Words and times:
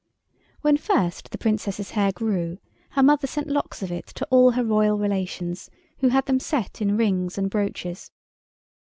When 0.61 0.77
first 0.77 1.29
the 1.29 1.37
Princess's 1.37 1.91
hair 1.91 2.11
grew 2.11 2.57
her 2.93 3.03
mother 3.03 3.27
sent 3.27 3.49
locks 3.49 3.83
of 3.83 3.91
it 3.91 4.07
to 4.07 4.25
all 4.31 4.49
her 4.49 4.63
Royal 4.63 4.97
relations, 4.97 5.69
who 5.99 6.07
had 6.07 6.25
them 6.25 6.39
set 6.39 6.81
in 6.81 6.97
rings 6.97 7.37
and 7.37 7.51
brooches. 7.51 8.09